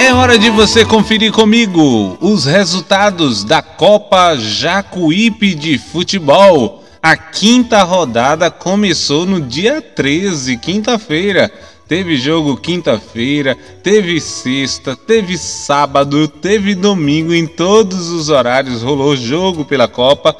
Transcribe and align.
É 0.00 0.14
hora 0.14 0.38
de 0.38 0.48
você 0.48 0.82
conferir 0.82 1.30
comigo 1.30 2.16
os 2.22 2.46
resultados 2.46 3.44
da 3.44 3.60
Copa 3.60 4.34
Jacuípe 4.34 5.54
de 5.54 5.76
Futebol. 5.76 6.82
A 7.02 7.18
quinta 7.18 7.82
rodada 7.82 8.50
começou 8.50 9.26
no 9.26 9.42
dia 9.42 9.82
13, 9.82 10.56
quinta-feira. 10.56 11.52
Teve 11.86 12.16
jogo 12.16 12.56
quinta-feira, 12.56 13.54
teve 13.82 14.18
sexta, 14.22 14.96
teve 14.96 15.36
sábado, 15.36 16.26
teve 16.26 16.74
domingo, 16.74 17.34
em 17.34 17.46
todos 17.46 18.08
os 18.08 18.30
horários 18.30 18.80
rolou 18.80 19.14
jogo 19.14 19.66
pela 19.66 19.86
Copa 19.86 20.34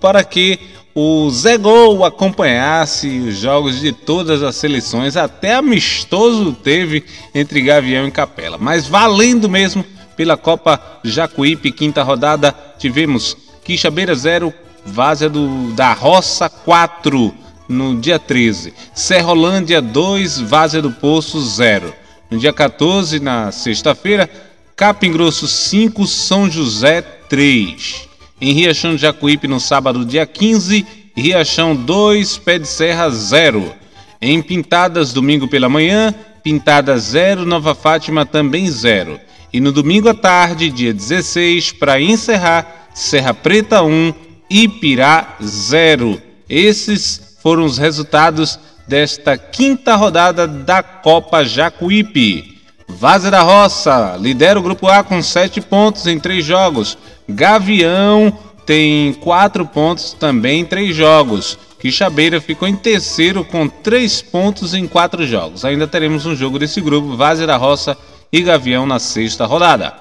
para 0.00 0.24
que 0.24 0.58
o 0.94 1.30
Zé 1.30 1.56
Gol 1.56 2.04
acompanhasse 2.04 3.08
os 3.20 3.36
jogos 3.36 3.80
de 3.80 3.92
todas 3.92 4.42
as 4.42 4.56
seleções, 4.56 5.16
até 5.16 5.54
amistoso 5.54 6.52
teve 6.52 7.04
entre 7.34 7.62
Gavião 7.62 8.06
e 8.06 8.10
Capela. 8.10 8.58
Mas 8.58 8.86
valendo 8.86 9.48
mesmo 9.48 9.84
pela 10.16 10.36
Copa 10.36 10.80
Jacuípe, 11.02 11.72
quinta 11.72 12.02
rodada, 12.02 12.54
tivemos 12.78 13.36
Quixabeira 13.64 14.14
0, 14.14 14.52
Várzea 14.84 15.30
da 15.74 15.92
Roça 15.92 16.48
4 16.48 17.34
no 17.68 17.98
dia 17.98 18.18
13, 18.18 18.74
Serrolândia 18.94 19.80
2, 19.80 20.40
Várzea 20.40 20.82
do 20.82 20.90
Poço 20.90 21.40
0. 21.40 21.94
No 22.30 22.38
dia 22.38 22.52
14, 22.52 23.20
na 23.20 23.50
sexta-feira, 23.52 24.28
Capim 24.76 25.12
Grosso 25.12 25.46
5, 25.46 26.06
São 26.06 26.50
José 26.50 27.00
3. 27.00 28.08
Em 28.42 28.52
Riachão 28.54 28.96
de 28.96 29.02
Jacuípe, 29.02 29.46
no 29.46 29.60
sábado, 29.60 30.04
dia 30.04 30.26
15, 30.26 30.84
Riachão 31.16 31.76
2, 31.76 32.38
Pé 32.38 32.58
de 32.58 32.66
Serra 32.66 33.08
0. 33.08 33.72
Em 34.20 34.42
Pintadas, 34.42 35.12
domingo 35.12 35.46
pela 35.46 35.68
manhã, 35.68 36.12
Pintada 36.42 36.98
0, 36.98 37.46
Nova 37.46 37.72
Fátima 37.72 38.26
também 38.26 38.68
0. 38.68 39.20
E 39.52 39.60
no 39.60 39.70
domingo 39.70 40.08
à 40.08 40.14
tarde, 40.14 40.72
dia 40.72 40.92
16, 40.92 41.70
para 41.70 42.00
encerrar, 42.00 42.88
Serra 42.92 43.32
Preta 43.32 43.84
1, 43.84 44.12
Ipirá 44.50 45.36
0. 45.40 46.20
Esses 46.48 47.36
foram 47.40 47.64
os 47.64 47.78
resultados 47.78 48.58
desta 48.88 49.38
quinta 49.38 49.94
rodada 49.94 50.48
da 50.48 50.82
Copa 50.82 51.44
Jacuípe. 51.44 52.60
Vaza 52.88 53.30
da 53.30 53.40
Roça 53.40 54.16
lidera 54.20 54.58
o 54.58 54.62
grupo 54.62 54.88
A 54.88 55.04
com 55.04 55.22
7 55.22 55.60
pontos 55.60 56.08
em 56.08 56.18
3 56.18 56.44
jogos. 56.44 56.98
Gavião 57.32 58.32
tem 58.64 59.12
4 59.14 59.66
pontos 59.66 60.12
também 60.12 60.60
em 60.60 60.64
3 60.64 60.94
jogos. 60.94 61.58
Quixabeira 61.80 62.40
ficou 62.40 62.68
em 62.68 62.76
terceiro 62.76 63.44
com 63.44 63.68
3 63.68 64.22
pontos 64.22 64.72
em 64.72 64.86
4 64.86 65.26
jogos. 65.26 65.64
Ainda 65.64 65.88
teremos 65.88 66.26
um 66.26 66.36
jogo 66.36 66.58
desse 66.58 66.80
grupo, 66.80 67.16
Vaza 67.16 67.46
da 67.46 67.56
Roça 67.56 67.96
e 68.32 68.40
Gavião 68.40 68.86
na 68.86 68.98
sexta 68.98 69.46
rodada. 69.46 69.94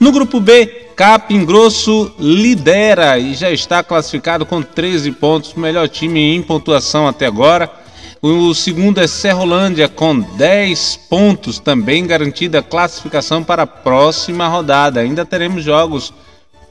No 0.00 0.10
grupo 0.10 0.40
B, 0.40 0.66
Capim 0.96 1.44
Grosso 1.44 2.12
lidera 2.18 3.16
e 3.18 3.34
já 3.34 3.50
está 3.50 3.82
classificado 3.82 4.44
com 4.44 4.60
13 4.60 5.12
pontos, 5.12 5.54
melhor 5.54 5.88
time 5.88 6.34
em 6.34 6.42
pontuação 6.42 7.06
até 7.06 7.26
agora. 7.26 7.70
O 8.20 8.54
segundo 8.54 8.98
é 8.98 9.06
Serrolândia 9.06 9.88
com 9.88 10.18
10 10.18 10.96
pontos, 11.08 11.58
também 11.58 12.06
garantida 12.06 12.58
a 12.58 12.62
classificação 12.62 13.44
para 13.44 13.62
a 13.62 13.66
próxima 13.66 14.48
rodada. 14.48 15.00
Ainda 15.00 15.24
teremos 15.24 15.62
jogos 15.62 16.12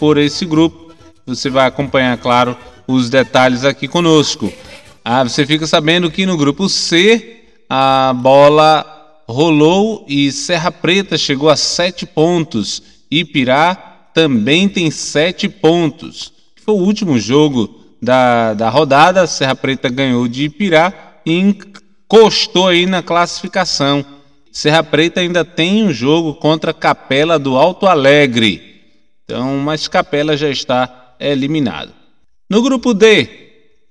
por 0.03 0.17
esse 0.17 0.45
grupo. 0.45 0.93
Você 1.25 1.49
vai 1.49 1.65
acompanhar, 1.65 2.17
claro, 2.17 2.57
os 2.85 3.09
detalhes 3.09 3.63
aqui 3.63 3.87
conosco. 3.87 4.51
Ah, 5.01 5.23
você 5.23 5.45
fica 5.45 5.65
sabendo 5.65 6.11
que 6.11 6.25
no 6.25 6.35
grupo 6.35 6.67
C 6.67 7.45
a 7.69 8.13
bola 8.13 8.85
rolou 9.25 10.05
e 10.05 10.29
Serra 10.29 10.73
Preta 10.73 11.17
chegou 11.17 11.49
a 11.49 11.55
7 11.55 12.05
pontos. 12.05 12.83
Ipirá 13.09 13.75
também 14.13 14.67
tem 14.67 14.91
7 14.91 15.47
pontos. 15.47 16.33
Foi 16.65 16.73
o 16.73 16.79
último 16.79 17.17
jogo 17.17 17.73
da, 18.01 18.53
da 18.53 18.69
rodada. 18.69 19.25
Serra 19.25 19.55
Preta 19.55 19.87
ganhou 19.87 20.27
de 20.27 20.43
Ipirá 20.43 20.91
e 21.25 21.39
encostou 21.39 22.67
aí 22.67 22.85
na 22.85 23.01
classificação. 23.01 24.05
Serra 24.51 24.83
Preta 24.83 25.21
ainda 25.21 25.45
tem 25.45 25.81
um 25.81 25.93
jogo 25.93 26.33
contra 26.33 26.73
Capela 26.73 27.39
do 27.39 27.55
Alto 27.55 27.87
Alegre. 27.87 28.72
Então, 29.23 29.57
mas 29.57 29.87
Capela 29.87 30.35
já 30.35 30.49
está 30.49 31.15
eliminado. 31.19 31.91
No 32.49 32.61
grupo 32.61 32.93
D, 32.93 33.29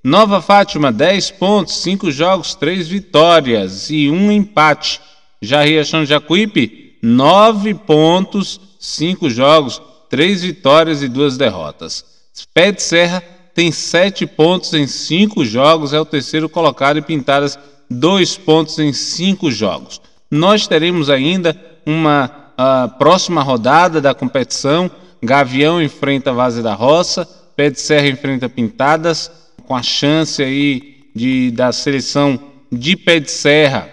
Nova 0.05 0.43
Fátima 0.43 0.93
10 0.93 1.31
pontos, 1.33 1.77
5 1.83 2.11
jogos, 2.11 2.55
3 2.55 2.89
vitórias 2.89 3.91
e 3.91 4.11
1 4.11 4.33
empate. 4.33 5.01
Já 5.41 5.63
Riachão 5.63 6.05
Jacuípe 6.05 6.99
9 7.03 7.75
pontos, 7.75 8.61
5 8.79 9.31
jogos, 9.31 9.81
3 10.09 10.43
vitórias 10.43 11.03
e 11.03 11.09
2 11.09 11.37
derrotas. 11.37 12.05
Pé 12.55 12.73
de 12.73 12.83
Serra 12.83 13.23
tem 13.55 13.71
sete 13.71 14.27
pontos 14.27 14.73
em 14.73 14.87
cinco 14.87 15.45
jogos, 15.45 15.93
é 15.93 16.01
o 16.01 16.07
terceiro 16.07 16.49
colocado 16.49 16.99
e 16.99 17.03
Pintadas 17.03 17.59
dois 17.89 18.37
pontos 18.37 18.79
em 18.79 18.93
cinco 18.93 19.51
jogos. 19.51 20.01
Nós 20.31 20.67
teremos 20.67 21.11
ainda 21.11 21.55
uma 21.85 22.53
uh, 22.59 22.99
próxima 22.99 23.43
rodada 23.43 24.01
da 24.01 24.15
competição. 24.15 24.91
Gavião 25.23 25.81
enfrenta 25.81 26.33
Vaza 26.33 26.63
da 26.63 26.75
Roça, 26.75 27.25
Pé 27.55 27.71
de 27.71 27.81
Serra 27.81 28.09
enfrenta 28.09 28.49
Pintadas, 28.49 29.31
com 29.65 29.77
a 29.77 29.83
chance 29.83 30.43
aí 30.43 31.11
de 31.15 31.51
da 31.53 31.71
seleção 31.71 32.41
de 32.71 32.97
Pé 32.97 33.21
de 33.21 33.31
Serra, 33.31 33.89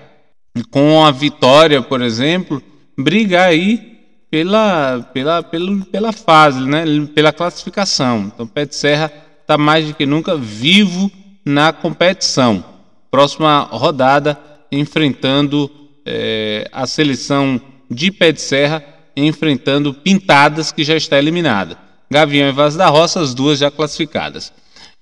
com 0.72 1.06
a 1.06 1.12
vitória, 1.12 1.81
por 1.81 2.01
exemplo, 2.01 2.62
brigar 2.97 3.50
aí 3.50 4.00
pela, 4.31 5.01
pela, 5.13 5.44
pela, 5.44 5.85
pela 5.85 6.12
fase, 6.12 6.66
né? 6.66 6.84
pela 7.13 7.34
classificação. 7.34 8.31
Então, 8.34 8.47
Pé 8.47 8.66
de 8.66 8.75
Serra 8.75 9.12
está 9.41 9.57
mais 9.57 9.88
do 9.88 9.94
que 9.94 10.06
nunca 10.06 10.35
vivo 10.35 11.12
na 11.45 11.73
competição. 11.73 12.63
Próxima 13.12 13.62
rodada, 13.63 14.39
enfrentando 14.72 15.69
é, 16.06 16.69
a 16.72 16.85
seleção 16.85 17.59
de 17.89 18.12
Pé 18.12 18.31
de 18.31 18.41
Serra, 18.41 18.84
enfrentando 19.25 19.94
Pintadas, 19.94 20.72
que 20.72 20.84
já 20.84 20.96
está 20.96 21.18
eliminada. 21.18 21.78
Gavião 22.09 22.50
e 22.50 22.52
Vaz 22.52 22.75
da 22.75 22.88
Roça, 22.88 23.22
as 23.22 23.34
duas 23.34 23.59
já 23.59 23.69
classificadas. 23.69 24.52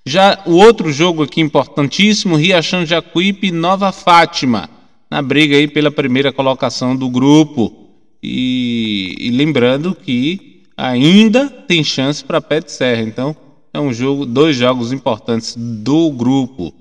Já 0.06 0.42
o 0.46 0.52
outro 0.52 0.92
jogo 0.92 1.22
aqui 1.22 1.40
importantíssimo, 1.40 2.36
Riachão 2.36 2.84
Jacuípe 2.84 3.48
e 3.48 3.52
Nova 3.52 3.92
Fátima, 3.92 4.68
na 5.10 5.20
briga 5.20 5.56
aí 5.56 5.68
pela 5.68 5.90
primeira 5.90 6.32
colocação 6.32 6.96
do 6.96 7.08
grupo. 7.08 7.88
E, 8.22 9.14
e 9.18 9.30
lembrando 9.30 9.94
que 9.94 10.62
ainda 10.76 11.48
tem 11.48 11.84
chance 11.84 12.24
para 12.24 12.40
de 12.40 12.72
Serra, 12.72 13.02
então 13.02 13.36
é 13.72 13.80
um 13.80 13.92
jogo, 13.92 14.24
dois 14.26 14.56
jogos 14.56 14.92
importantes 14.92 15.54
do 15.56 16.10
grupo. 16.10 16.74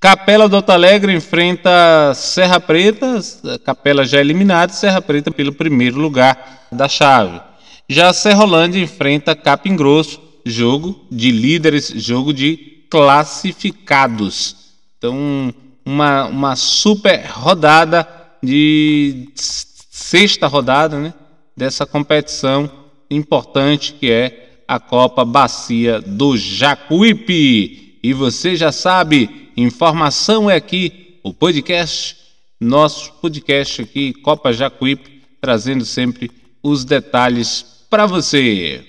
Capela 0.00 0.48
do 0.48 0.54
Alto 0.54 0.70
Alegre 0.70 1.12
enfrenta 1.12 2.12
Serra 2.14 2.60
Preta, 2.60 3.18
Capela 3.64 4.04
já 4.04 4.20
eliminada, 4.20 4.72
Serra 4.72 5.02
Preta 5.02 5.30
pelo 5.32 5.52
primeiro 5.52 5.98
lugar 5.98 6.68
da 6.70 6.88
chave. 6.88 7.40
Já 7.88 8.12
Serrolândia 8.12 8.80
enfrenta 8.80 9.34
Capim 9.34 9.74
Grosso, 9.74 10.20
jogo 10.46 11.04
de 11.10 11.32
líderes, 11.32 11.92
jogo 11.96 12.32
de 12.32 12.84
classificados. 12.88 14.54
Então, 14.96 15.52
uma, 15.84 16.26
uma 16.26 16.54
super 16.54 17.26
rodada 17.30 18.06
de 18.40 19.30
sexta 19.34 20.46
rodada 20.46 20.96
né, 20.98 21.12
dessa 21.56 21.84
competição 21.84 22.70
importante 23.10 23.94
que 23.94 24.10
é 24.10 24.62
a 24.68 24.78
Copa 24.78 25.24
Bacia 25.24 26.00
do 26.00 26.36
Jacuípe. 26.36 27.98
E 28.00 28.12
você 28.12 28.54
já 28.54 28.70
sabe, 28.70 29.47
informação 29.62 30.48
é 30.48 30.56
aqui, 30.56 31.18
o 31.22 31.34
podcast, 31.34 32.16
nosso 32.60 33.12
podcast 33.14 33.82
aqui, 33.82 34.12
Copa 34.12 34.52
Jacuípe, 34.52 35.22
trazendo 35.40 35.84
sempre 35.84 36.30
os 36.62 36.84
detalhes 36.84 37.64
para 37.90 38.06
você. 38.06 38.87